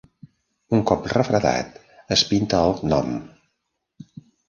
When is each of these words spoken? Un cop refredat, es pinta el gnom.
Un 0.77 0.81
cop 0.91 1.05
refredat, 1.11 1.79
es 2.17 2.25
pinta 2.33 2.65
el 2.71 2.77
gnom. 2.83 3.17